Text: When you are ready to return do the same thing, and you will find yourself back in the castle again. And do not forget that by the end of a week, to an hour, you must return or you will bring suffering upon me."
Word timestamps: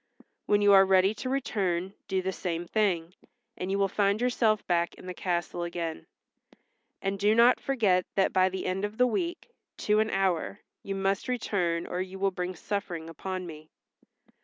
When 0.47 0.63
you 0.63 0.73
are 0.73 0.83
ready 0.83 1.13
to 1.13 1.29
return 1.29 1.93
do 2.07 2.23
the 2.23 2.31
same 2.31 2.65
thing, 2.65 3.13
and 3.55 3.69
you 3.69 3.77
will 3.77 3.87
find 3.87 4.19
yourself 4.19 4.65
back 4.65 4.95
in 4.95 5.05
the 5.05 5.13
castle 5.13 5.61
again. 5.61 6.07
And 7.03 7.19
do 7.19 7.35
not 7.35 7.59
forget 7.59 8.07
that 8.15 8.33
by 8.33 8.49
the 8.49 8.65
end 8.65 8.83
of 8.83 8.99
a 8.99 9.05
week, 9.05 9.51
to 9.85 9.99
an 9.99 10.09
hour, 10.09 10.61
you 10.81 10.95
must 10.95 11.27
return 11.27 11.85
or 11.85 12.01
you 12.01 12.17
will 12.17 12.31
bring 12.31 12.55
suffering 12.55 13.09
upon 13.11 13.45
me." 13.45 13.69